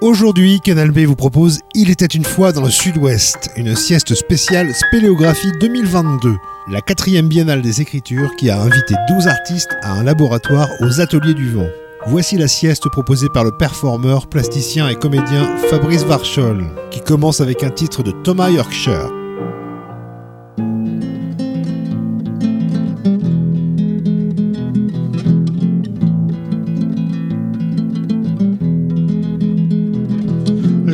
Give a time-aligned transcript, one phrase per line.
[0.00, 4.74] Aujourd'hui, Canal B vous propose Il était une fois dans le Sud-Ouest, une sieste spéciale
[4.74, 6.36] Spéléographie 2022,
[6.68, 11.34] la quatrième biennale des écritures qui a invité 12 artistes à un laboratoire aux Ateliers
[11.34, 11.68] du Vent.
[12.06, 17.62] Voici la sieste proposée par le performeur, plasticien et comédien Fabrice Varchol, qui commence avec
[17.62, 19.19] un titre de Thomas Yorkshire.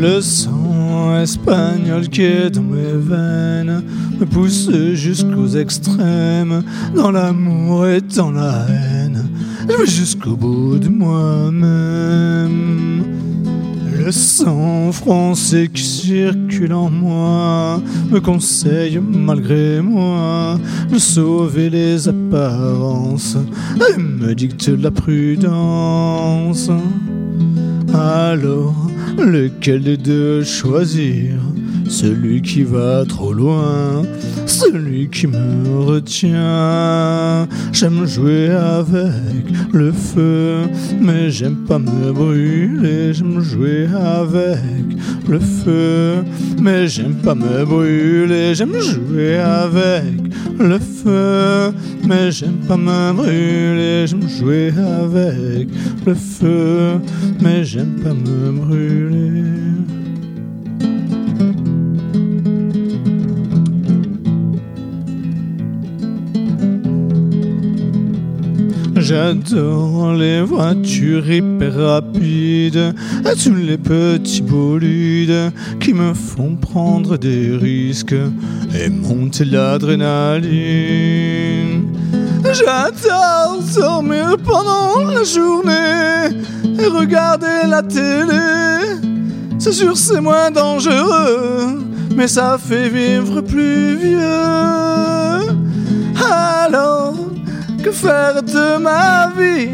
[0.06, 3.82] Le sang espagnol qui est dans mes veines
[4.20, 6.62] me pousse jusqu'aux extrêmes,
[6.94, 9.28] dans l'amour et dans la haine.
[9.84, 12.22] Jusqu'au bout de moi-même.
[13.98, 20.56] Le sang français qui circule en moi me conseille malgré moi
[20.88, 23.36] de sauver les apparences
[23.76, 26.70] et me dicte la prudence.
[27.92, 28.85] Alors,
[29.24, 31.34] lequel des deux choisir?
[31.88, 34.02] Celui qui va trop loin,
[34.46, 37.48] celui qui me retient.
[37.72, 40.68] J'aime jouer avec le feu,
[41.00, 43.12] mais j'aime pas me brûler.
[43.12, 44.86] J'aime jouer avec
[45.28, 46.24] le feu,
[46.60, 48.54] mais j'aime pas me brûler.
[48.54, 50.20] J'aime jouer avec
[50.58, 51.72] le feu,
[52.06, 54.06] mais j'aime pas me brûler.
[54.06, 54.72] J'aime jouer
[55.02, 55.68] avec
[56.06, 57.00] le feu,
[57.40, 59.42] mais j'aime pas me brûler.
[69.06, 72.92] J'adore les voitures hyper rapides
[73.40, 78.16] tous les petits bolides qui me font prendre des risques
[78.74, 81.86] et monter l'adrénaline?
[82.52, 86.36] J'adore dormir pendant la journée
[86.76, 88.98] et regarder la télé.
[89.60, 91.78] C'est sûr, c'est moins dangereux,
[92.16, 94.18] mais ça fait vivre plus vieux.
[96.64, 96.95] Alors,
[97.86, 99.70] que faire de ma vie?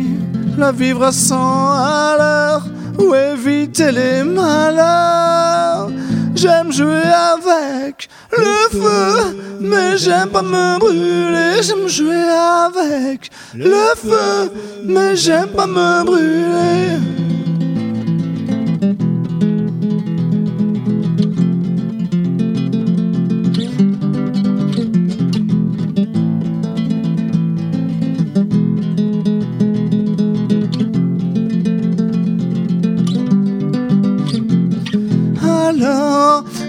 [0.59, 2.65] La vivre à 100 à l'heure
[2.99, 5.89] ou éviter les malheurs
[6.35, 11.63] J'aime jouer avec le feu, mais j'aime pas me brûler.
[11.63, 12.25] J'aime jouer
[12.67, 14.53] avec le feu,
[14.85, 17.32] mais j'aime pas me brûler.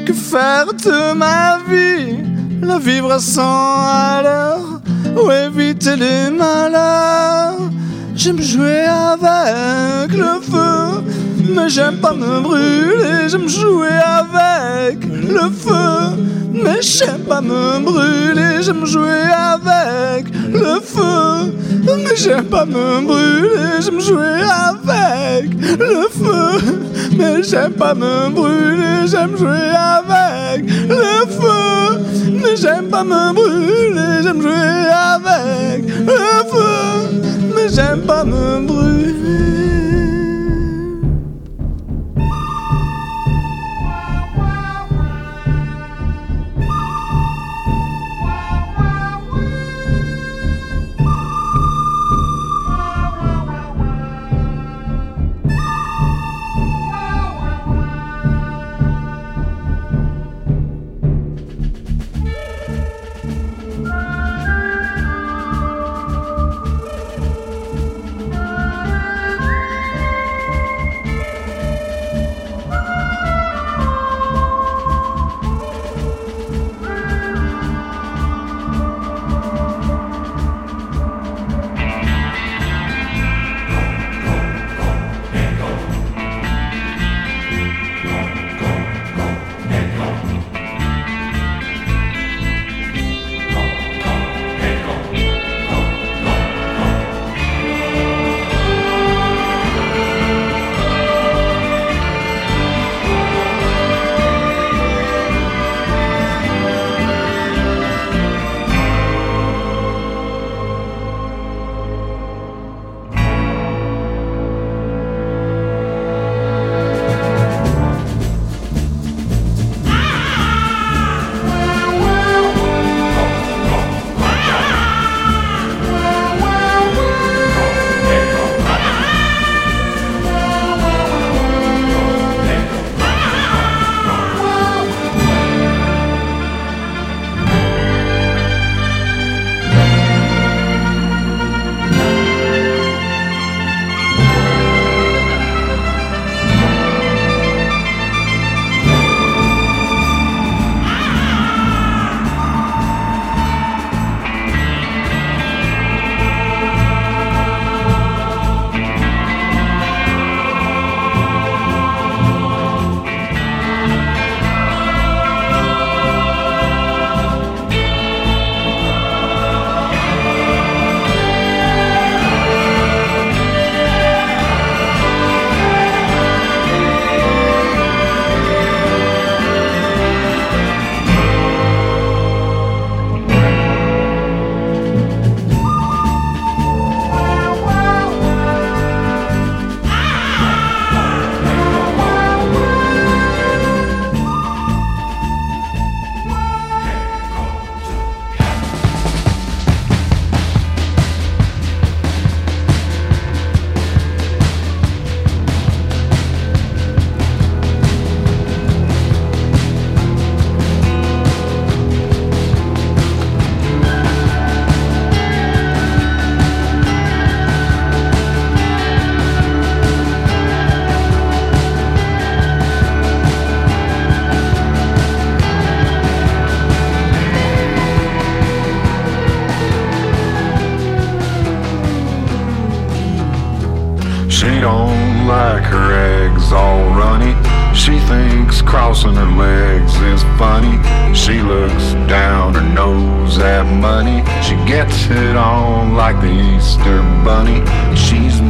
[0.06, 2.18] Que faire de ma vie?
[2.62, 4.82] La vivre à 100 à l'heure
[5.18, 7.60] ou éviter les malheurs
[8.16, 11.04] J'aime jouer avec le feu,
[11.56, 13.28] mais j'aime pas me brûler.
[13.28, 16.24] J'aime jouer avec le feu,
[16.64, 18.62] mais j'aime pas me brûler.
[18.62, 21.54] J'aime jouer avec le feu,
[21.86, 23.82] mais j'aime pas me brûler.
[23.82, 26.86] J'aime jouer avec le feu,
[27.18, 29.08] mais j'aime pas me brûler.
[29.08, 32.00] J'aime jouer avec le feu,
[32.42, 34.24] mais j'aime pas me brûler.
[34.24, 37.22] J'aime jouer avec le feu,
[37.56, 38.13] mais j'aime pas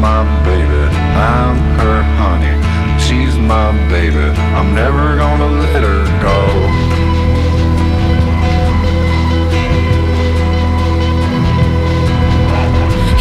[0.04, 0.84] my baby,
[1.16, 2.56] I'm her honey.
[3.00, 4.26] She's my baby,
[4.58, 6.40] I'm never gonna let her go.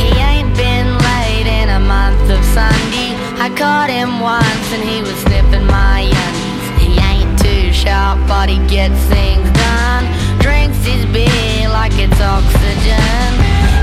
[0.02, 3.14] He ain't been late in a month of Sunday.
[3.38, 6.67] I caught him once and he was sniffing my undies.
[6.82, 10.05] He ain't too sharp, but he gets things done.
[10.40, 13.31] Drinks his beer like it's oxygen.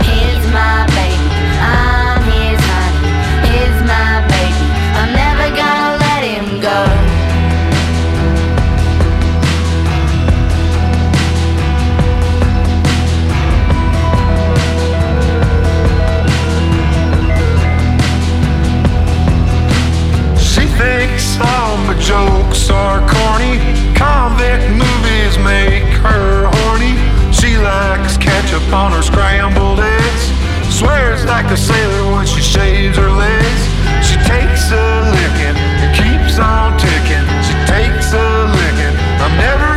[0.03, 1.27] He's my baby.
[1.63, 2.18] I'm
[22.09, 23.59] jokes are corny.
[23.93, 26.95] Convict movies make her horny.
[27.31, 30.38] She likes ketchup on her scrambled eggs
[30.79, 33.61] swears like a sailor when she shaves her legs.
[34.07, 37.27] She takes a licking and keeps on ticking.
[37.47, 38.95] She takes a licking.
[39.19, 39.68] I'm never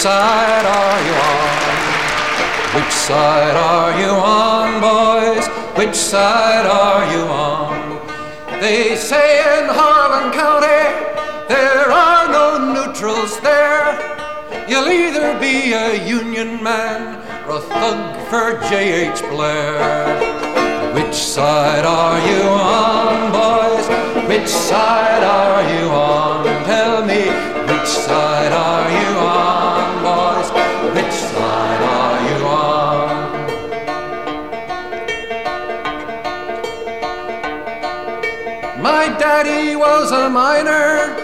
[0.00, 2.74] side are you on?
[2.74, 5.46] Which side are you on, boys?
[5.76, 8.00] Which side are you on?
[8.62, 10.84] They say in Harlan County
[11.48, 13.92] there are no neutrals there.
[14.66, 19.20] You'll either be a Union man or a thug for J.H.
[19.28, 20.94] Blair.
[20.94, 23.86] Which side are you on, boys?
[24.26, 26.49] Which side are you on?
[40.30, 41.16] A miner,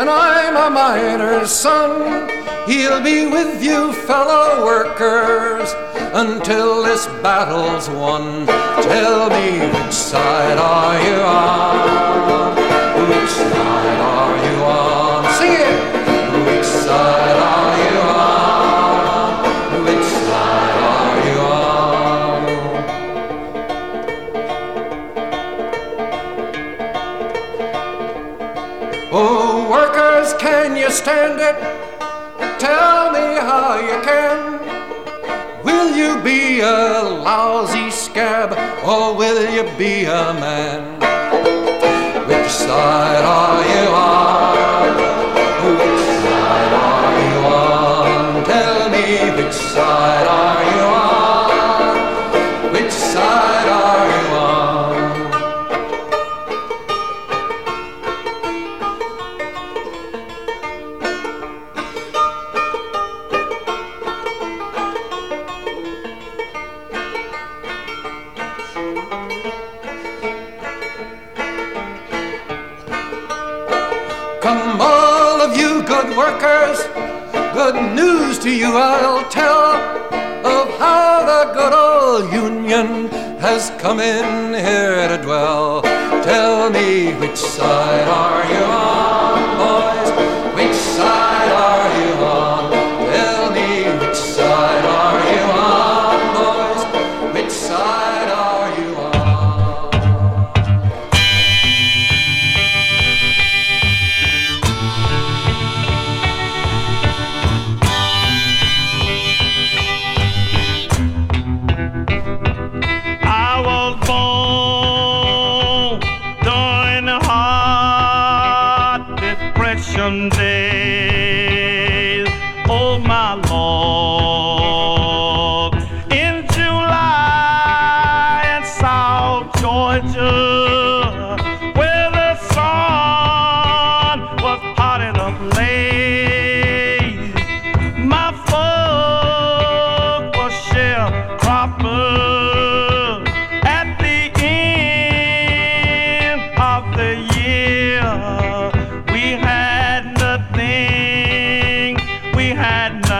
[0.00, 2.28] and I'm a miner's son.
[2.66, 5.74] He'll be with you, fellow workers,
[6.14, 8.46] until this battle's won.
[8.46, 12.56] Tell me, which side are you on?
[13.10, 15.24] Which side are you on?
[15.38, 16.46] Sing it!
[16.46, 17.69] Which side are
[30.90, 31.56] can you stand it?
[32.58, 35.64] Tell me how you can.
[35.64, 38.52] Will you be a lousy scab
[38.84, 40.98] or will you be a man?
[42.26, 44.59] Which side are you on?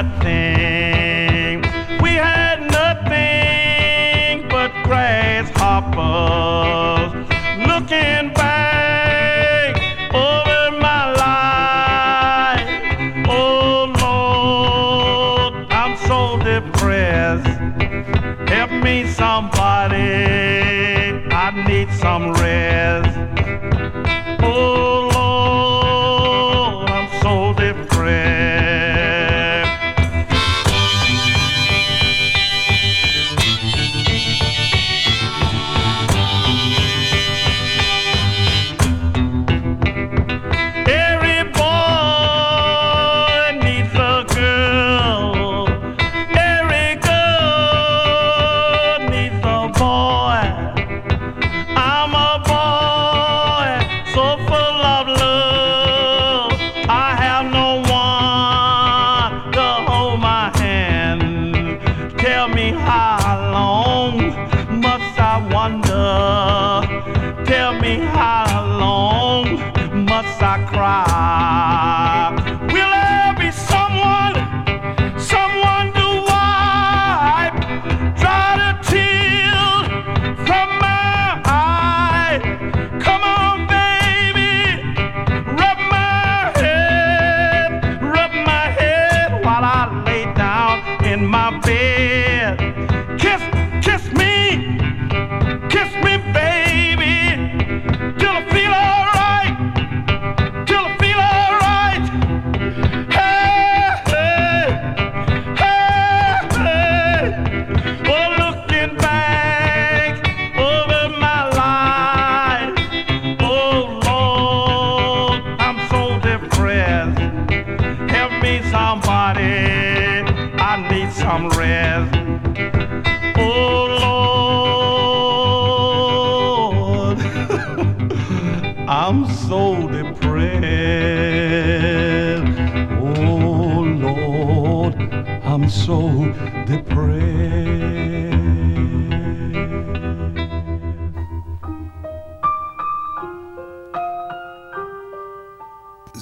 [0.03, 0.80] Nothing.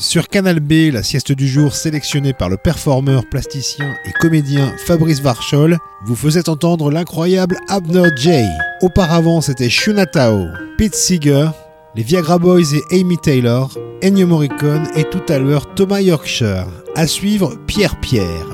[0.08, 5.20] Sur Canal B, la sieste du jour sélectionnée par le performeur, plasticien et comédien Fabrice
[5.20, 8.46] Varchol vous faisait entendre l'incroyable Abner Jay.
[8.80, 10.46] Auparavant, c'était Shunatao,
[10.78, 11.50] Pete Seeger,
[11.94, 16.68] les Viagra Boys et Amy Taylor, Ennio Morricone et tout à l'heure Thomas Yorkshire.
[16.96, 18.48] À suivre, Pierre Pierre.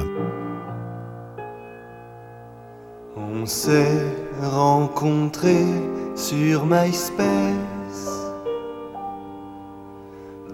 [3.16, 4.02] On s'est
[4.42, 5.66] rencontrés
[6.16, 7.73] sur MySpace.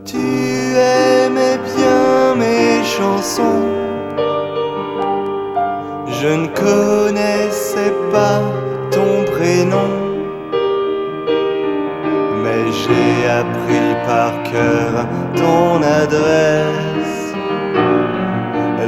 [0.04, 3.68] Tu aimais bien mes chansons.
[6.06, 8.40] Je ne connaissais pas
[8.90, 9.90] ton prénom.
[12.42, 17.34] Mais j'ai appris par cœur ton adresse.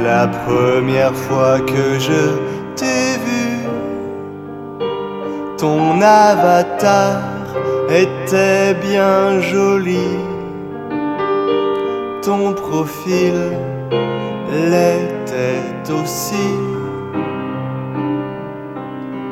[0.03, 2.23] La première fois que je
[2.75, 3.67] t'ai vu,
[5.57, 7.21] ton avatar
[7.89, 10.32] était bien joli.
[12.25, 13.33] Ton profil
[14.71, 16.49] l'était aussi.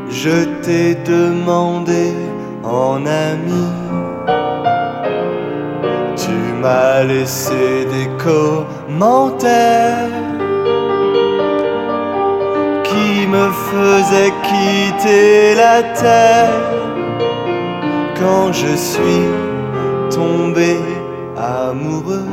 [0.10, 2.12] Je t'ai demandé
[2.66, 3.68] en ami.
[6.18, 10.10] Tu m'as laissé des commentaires
[12.84, 16.62] qui me faisaient quitter la terre
[18.20, 19.30] quand je suis
[20.10, 20.76] tombé
[21.38, 22.31] amoureux.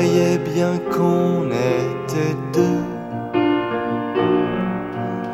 [0.00, 2.84] Croyais bien qu'on était deux.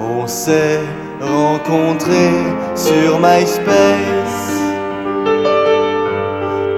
[0.01, 0.81] On s'est
[1.21, 2.43] rencontrés
[2.75, 4.51] sur MySpace.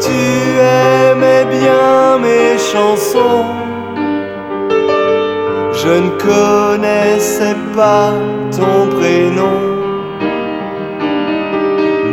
[0.00, 0.20] Tu
[0.60, 3.46] aimais bien mes chansons.
[5.72, 8.12] Je ne connaissais pas
[8.50, 9.60] ton prénom.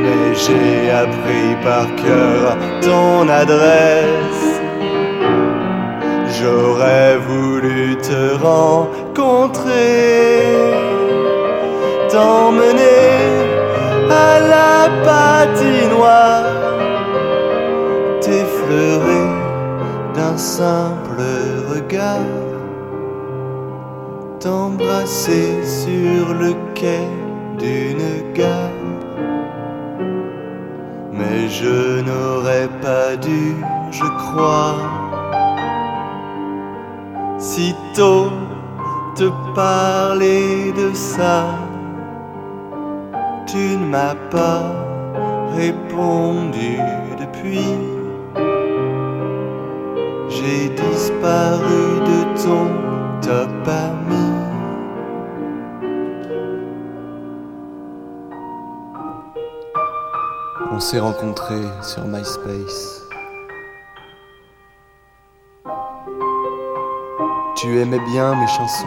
[0.02, 4.55] Mais j'ai appris par cœur ton adresse.
[6.38, 9.72] J'aurais voulu te rencontrer,
[12.10, 13.14] t'emmener
[14.10, 16.44] à la patinoire,
[18.20, 19.30] t'effleurer
[20.14, 21.24] d'un simple
[21.74, 22.34] regard,
[24.42, 27.08] t'embrasser sur le quai
[27.58, 28.84] d'une gare.
[31.14, 33.56] Mais je n'aurais pas dû,
[33.92, 34.95] je crois
[37.56, 38.32] sitôt
[39.16, 41.46] te parler de ça.
[43.48, 44.64] Tu ne m'as pas
[45.56, 46.78] répondu
[47.22, 47.72] depuis.
[50.36, 52.66] J'ai disparu de ton
[53.22, 54.28] top ami.
[60.74, 63.05] On s'est rencontrés sur MySpace.
[67.66, 68.86] Tu aimais bien mes chansons.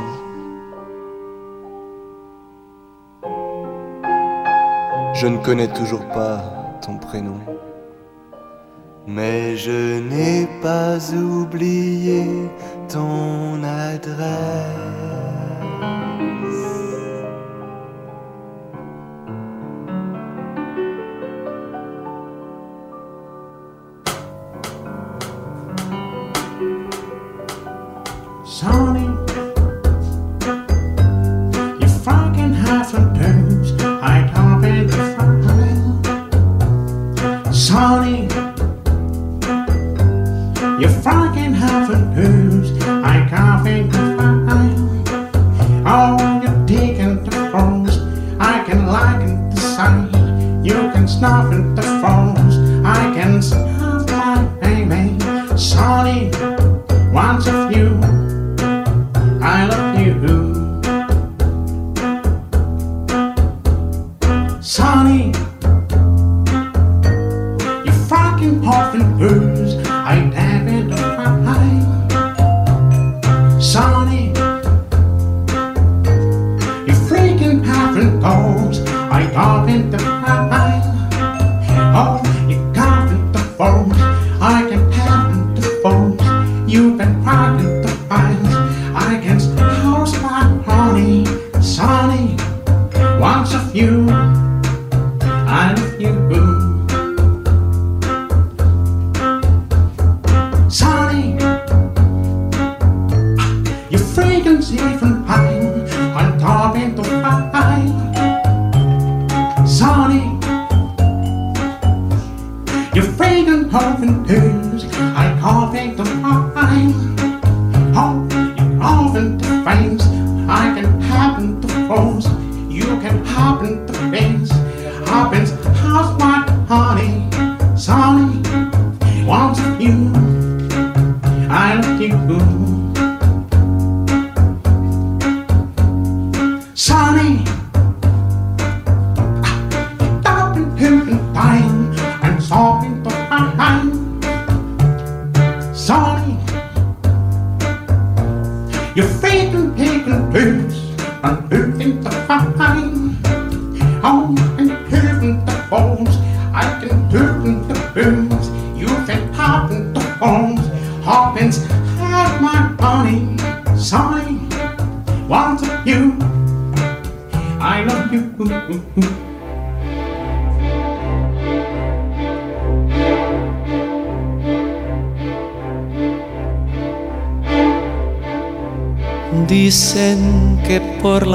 [5.15, 6.41] Je ne connais toujours pas
[6.81, 7.41] ton prénom.
[9.05, 12.25] Mais je n'ai pas oublié
[12.89, 15.08] ton adresse.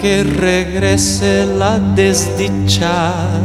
[0.00, 3.38] que regrese la desdichada.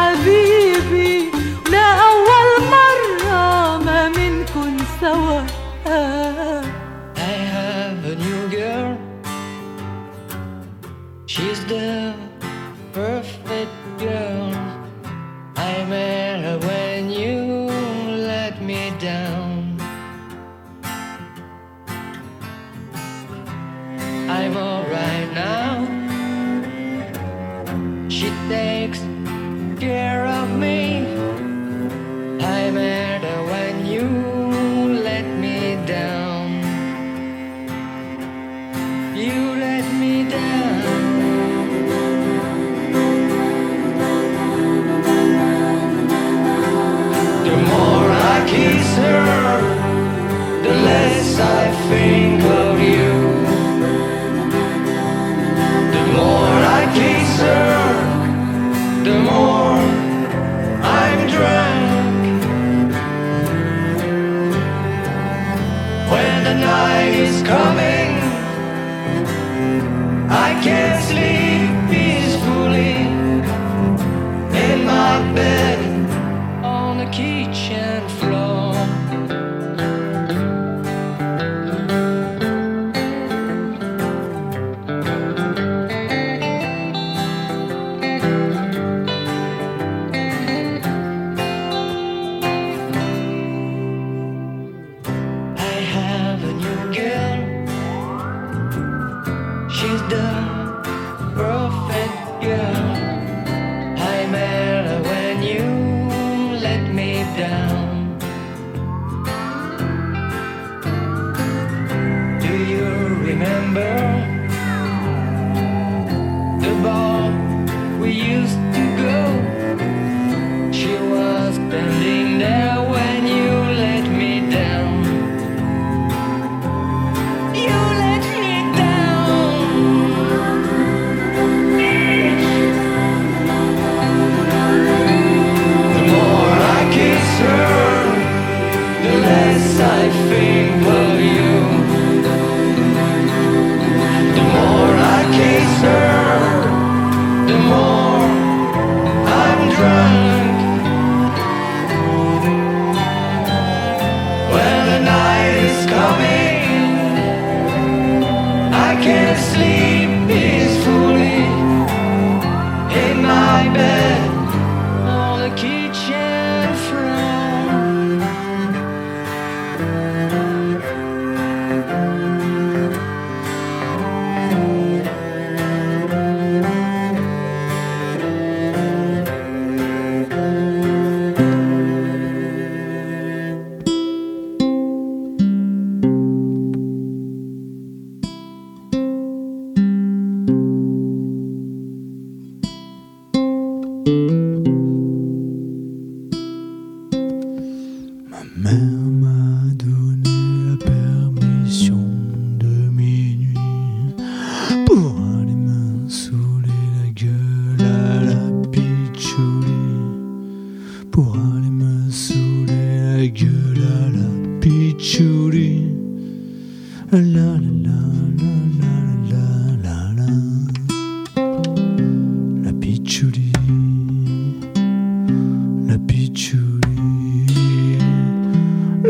[0.00, 1.30] حبيبي
[1.70, 5.40] لا أول مرة ما منكن سوا
[7.16, 8.92] I have a new girl
[11.32, 12.14] She's the
[12.98, 14.50] perfect girl
[15.70, 16.09] I met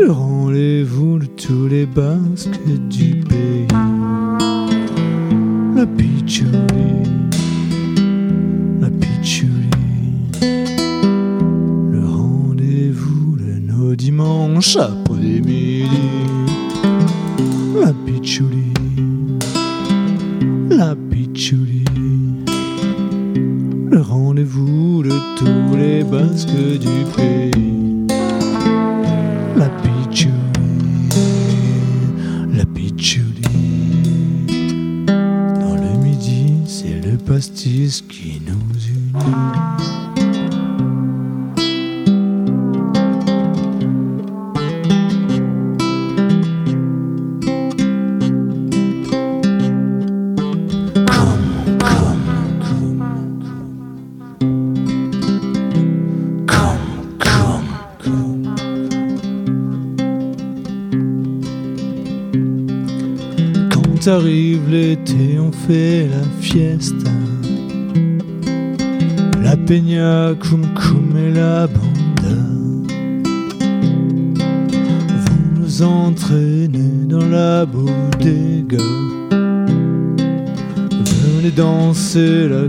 [0.01, 3.20] Le rendez-vous de tous les basques du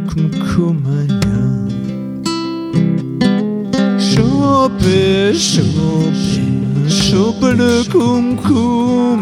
[0.08, 1.42] kumkumania.
[3.98, 6.50] Choper, choper,
[6.88, 9.20] choper le kumkum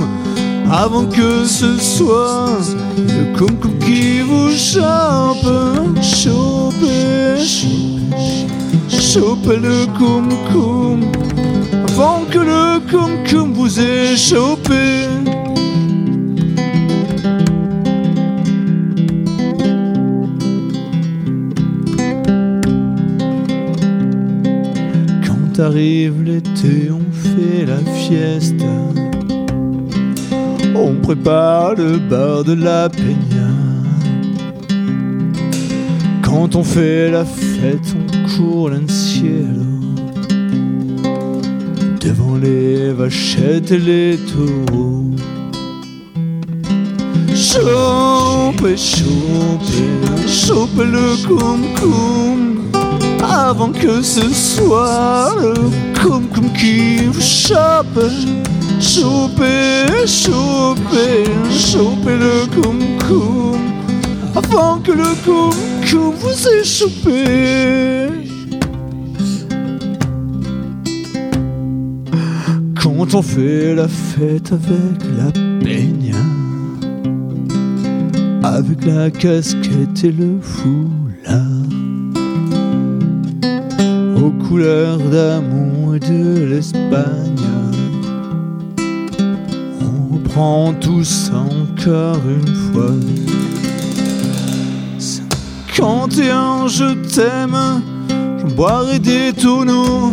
[0.71, 2.59] avant que ce soit
[2.97, 5.53] le kumkum qui vous chope.
[6.03, 7.39] Choper,
[8.89, 11.01] choper le kumkum
[11.89, 15.09] avant que le kumkum vous ait chopé.
[25.61, 28.65] Arrive l'été, on fait la fiesta.
[30.75, 33.51] On prépare le bar de la peña.
[36.23, 39.71] Quand on fait la fête, on court cielo
[42.01, 45.11] devant les vachettes et les taureaux.
[47.35, 52.70] Choper, choper, choper le cum cum
[53.49, 55.55] avant que ce soit le
[56.01, 58.01] cum cum qui vous chope.
[58.81, 62.91] Choper, choper, choper le cum
[64.35, 68.09] avant que le cum vous ait chopé.
[72.81, 75.31] Quand on fait la fête avec la
[75.61, 76.17] peña,
[78.43, 81.80] avec la casquette et le foulard,
[84.31, 87.37] aux couleurs d'amour et de l'Espagne,
[89.81, 92.95] on reprend tout ça encore une fois.
[94.99, 97.83] 51 je t'aime,
[98.39, 100.13] je boirai des tonneaux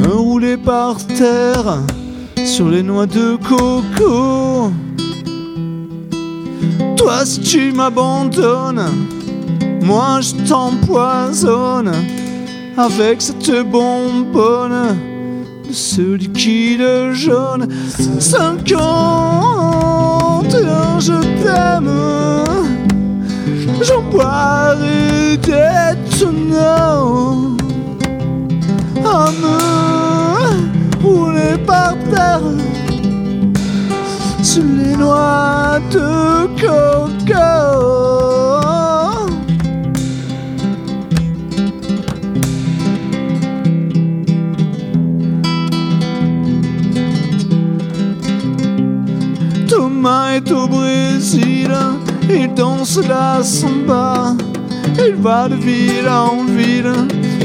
[0.00, 1.80] me rouler par terre
[2.44, 4.70] sur les noix de coco.
[6.96, 8.86] Toi, si tu m'abandonnes,
[9.82, 11.92] moi je t'empoisonne
[12.76, 14.98] avec cette bonbonne
[15.66, 17.68] de ce liquide jaune.
[18.18, 18.80] 51,
[21.00, 21.12] je
[21.42, 21.90] t'aime,
[23.82, 27.56] j'en boirai des tonneaux
[29.04, 29.56] à me
[31.02, 32.40] rouler par terre
[34.42, 38.03] sur les noix de coco.
[50.34, 51.70] Est au Brésil,
[52.28, 54.34] il danse la samba,
[54.98, 56.92] il va de ville en ville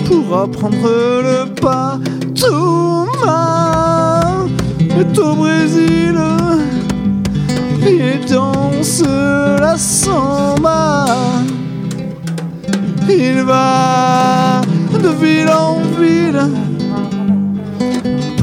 [0.07, 0.89] pour apprendre
[1.21, 1.99] le pas.
[2.33, 4.21] Thomas
[4.79, 6.17] est au Brésil,
[7.85, 9.03] il danse
[9.59, 11.05] la samba.
[13.07, 14.61] Il va
[14.93, 16.41] de ville en ville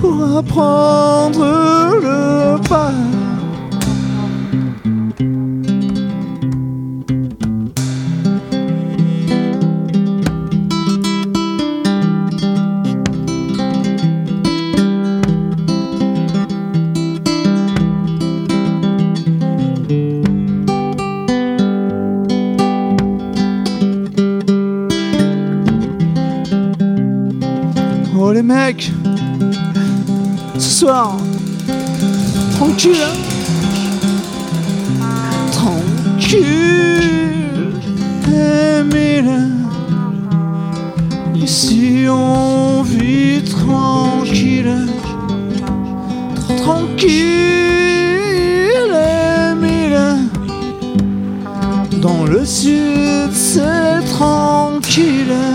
[0.00, 1.44] pour à prendre
[2.02, 2.92] le pas.
[28.46, 28.92] Mecs,
[30.56, 31.16] ce soir,
[32.52, 33.16] tranquille, hein.
[35.50, 36.44] tranquille,
[38.28, 39.50] Émile.
[41.34, 44.86] Ici on vit tranquille,
[46.62, 47.16] tranquille,
[49.50, 50.00] Émile.
[52.00, 55.45] Dans le sud c'est tranquille.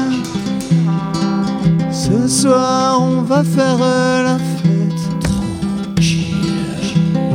[2.41, 6.33] Soir on va faire la fête tranquille.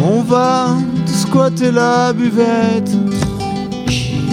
[0.05, 2.91] On va squatter la buvette
[3.21, 4.25] tranquille.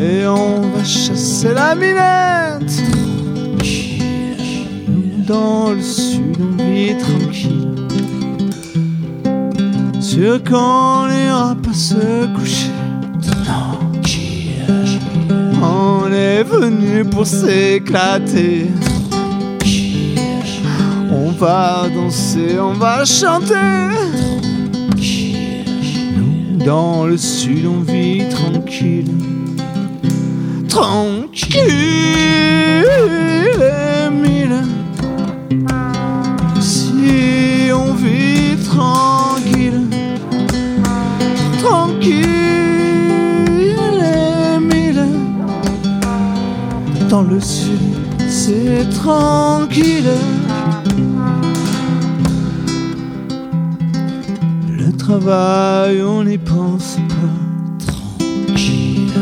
[0.00, 2.72] Et on va chasser la minette
[4.88, 7.76] Nous, Dans le sud on vit tranquille
[10.00, 12.70] Sûr qu'on n'ira pas se coucher
[13.20, 14.64] tranquille.
[15.62, 18.70] On est venu pour s'éclater
[21.36, 23.54] va danser, on va chanter.
[26.64, 29.12] Dans le sud, on vit tranquille.
[30.68, 31.62] Tranquille,
[34.06, 34.62] Émile.
[36.60, 39.82] Si on vit tranquille.
[41.62, 42.24] Tranquille,
[44.56, 45.06] Émile.
[47.08, 47.78] Dans le sud,
[48.28, 50.10] c'est tranquille.
[55.06, 57.92] Travail, on n'y pense pas.
[57.92, 59.12] Tranquille.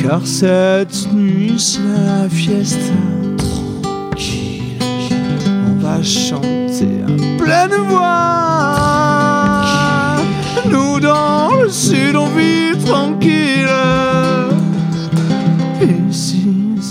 [0.00, 2.94] Car cette nuit, c'est la fiesta.
[3.36, 4.78] Tranquille.
[5.68, 8.76] On va chanter à pleine voix.
[10.70, 13.68] Nous, dans le sud, on vit tranquille.
[16.08, 16.46] Ici,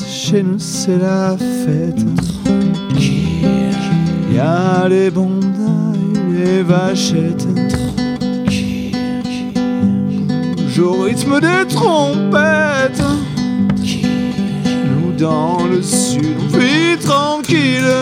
[0.08, 2.06] chez nous, c'est la fête.
[2.44, 3.74] Tranquille.
[4.32, 7.48] Y a les bondas et les vachettes.
[10.84, 13.04] Au rythme des trompettes.
[14.90, 17.94] Nous dans le sud, on vit tranquille,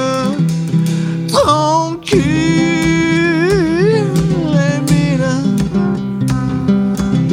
[1.27, 2.23] tranquille,
[4.77, 5.27] Émile.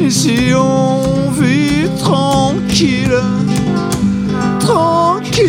[0.05, 3.21] Ici on vit tranquille,
[4.59, 5.47] tranquille,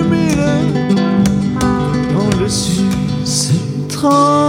[0.00, 0.48] Émile.
[2.14, 2.84] Dans le sud,
[3.24, 4.43] c'est tranquille.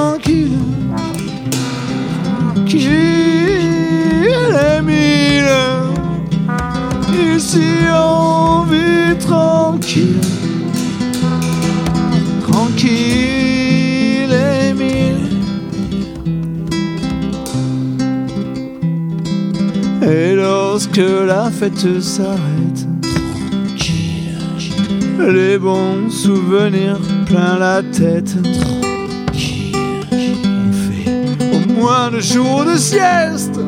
[20.98, 22.88] Lorsque la fête s'arrête,
[25.20, 28.36] les bons souvenirs plein la tête.
[30.54, 31.10] On fait
[31.54, 33.60] au moins deux jours de sieste.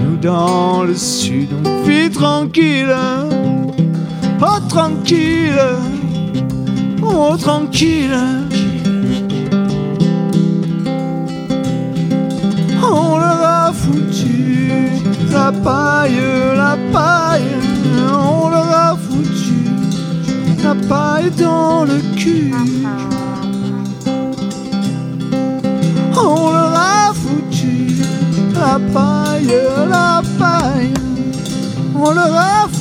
[0.00, 2.94] Nous dans le sud, on vit tranquille.
[4.40, 5.58] Oh tranquille,
[7.02, 8.45] oh tranquille.
[15.46, 16.20] La paille,
[16.56, 17.54] la paille.
[18.10, 19.60] On leur a foutu
[20.64, 22.52] la paille dans le cul.
[26.16, 28.02] On leur a foutu
[28.54, 29.56] la paille,
[29.88, 30.94] la paille.
[31.94, 32.75] On leur a foutu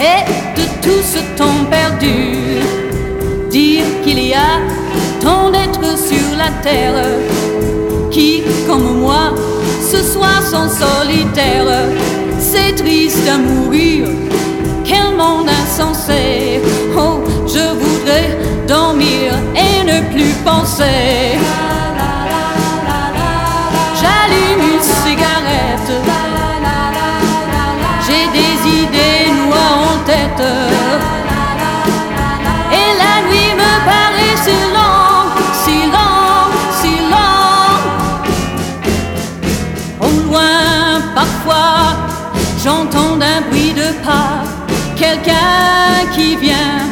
[0.00, 0.24] et
[0.56, 2.60] de tout ce temps perdu.
[3.50, 4.60] Dire qu'il y a
[5.20, 7.04] tant d'êtres sur la terre
[8.10, 9.34] qui, comme moi,
[9.80, 11.86] ce soir sont solitaires.
[12.38, 14.08] C'est triste à mourir,
[14.84, 16.60] quel monde insensé.
[16.96, 21.38] Oh, je voudrais dormir et ne plus penser.
[46.14, 46.87] qui vient.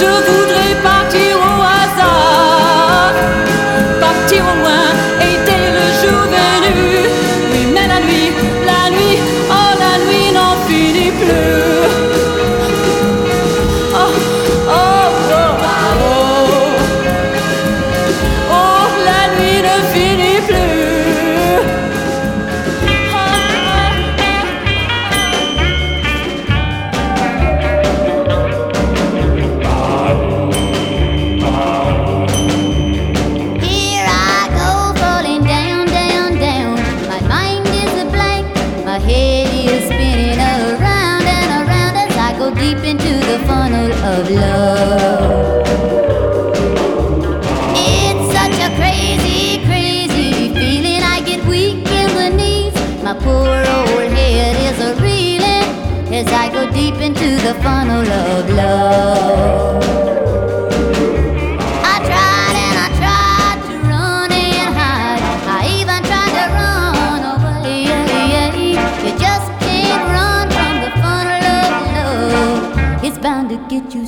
[0.00, 0.49] 这不。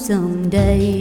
[0.03, 0.92] someday.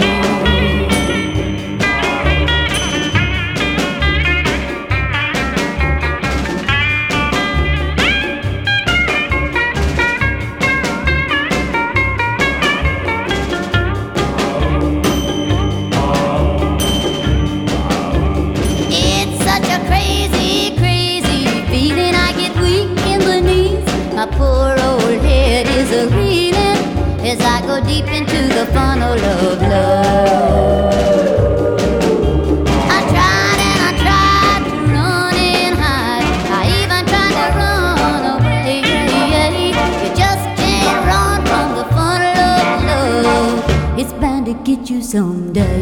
[45.11, 45.80] someday.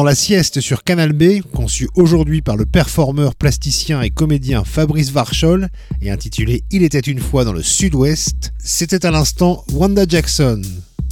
[0.00, 5.10] Pendant la sieste sur Canal B, conçu aujourd'hui par le performeur, plasticien et comédien Fabrice
[5.10, 5.68] Varchol
[6.00, 10.62] et intitulé Il était une fois dans le sud-ouest, c'était à l'instant Wanda Jackson.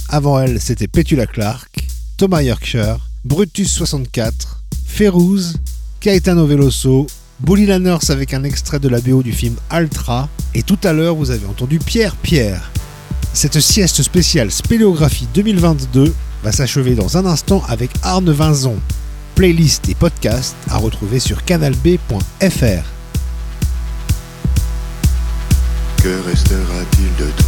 [0.07, 1.69] Avant elle, c'était Petula Clark,
[2.17, 5.57] Thomas Yorkshire, Brutus 64, Ferouz,
[5.99, 7.05] Caetano Veloso,
[7.41, 11.13] Bully Lanners avec un extrait de la BO du film Altra, et tout à l'heure
[11.13, 12.71] vous avez entendu Pierre Pierre.
[13.33, 16.13] Cette sieste spéciale Spéléographie 2022
[16.43, 18.79] va s'achever dans un instant avec Arne Vinzon.
[19.35, 22.83] Playlist et podcast à retrouver sur canalb.fr.
[26.01, 27.45] Que restera-t-il de toi?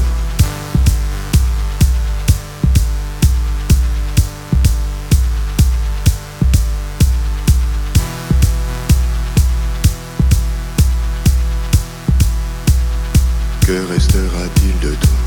[13.66, 15.21] Que restera-t-il de toi?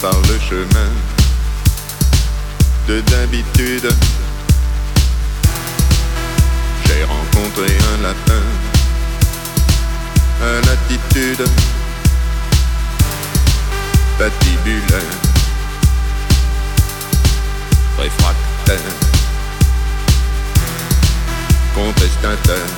[0.00, 0.90] Par le chemin
[2.88, 3.88] de d'habitude,
[6.84, 8.44] j'ai rencontré un lapin
[10.42, 11.44] à l'attitude
[14.18, 15.16] patibulaire,
[17.98, 18.92] réfractaire,
[21.74, 22.70] contestataire,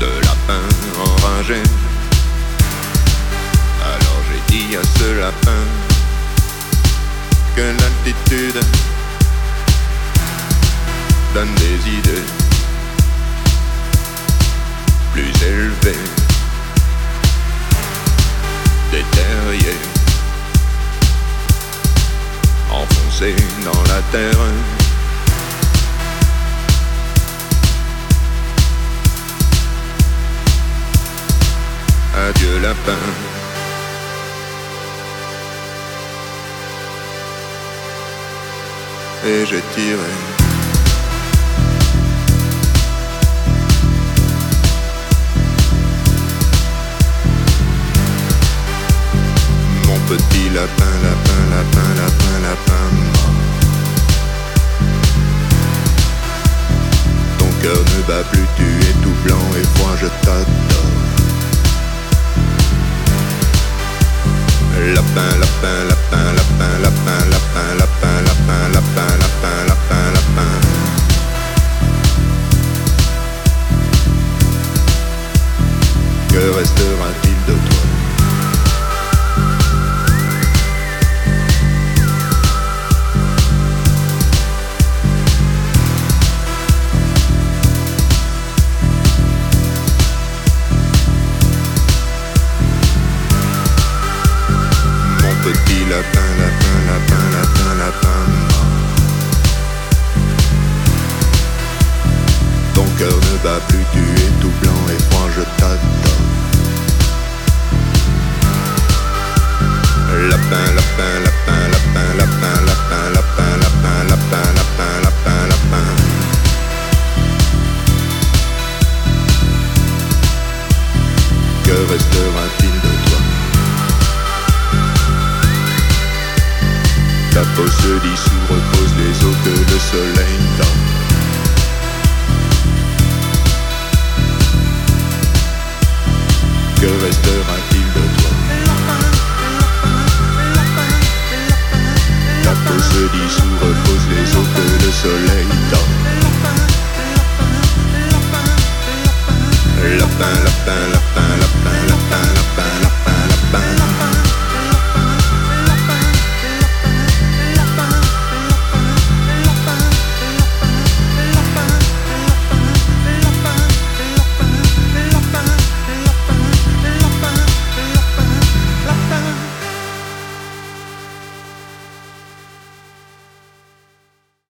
[0.00, 0.62] de lapin
[0.98, 1.83] enragé.
[4.54, 5.64] À ce lapin
[7.56, 8.60] que l'altitude
[11.34, 12.22] donne des idées
[15.12, 15.98] plus élevées,
[18.92, 19.82] des terriers
[22.70, 23.34] enfoncés
[23.64, 24.38] dans la terre.
[32.28, 33.33] Adieu lapin.
[39.26, 39.96] Et j'ai tiré
[49.86, 53.32] Mon petit lapin, lapin, lapin, lapin, lapin mort.
[57.38, 60.83] Ton cœur ne bat plus, tu es tout blanc et froid, je t'adore.
[64.74, 70.43] Lapin, lapin, lapin, lapin, lapin, lapin, lapin, lapin, lapin, lapin, lapin,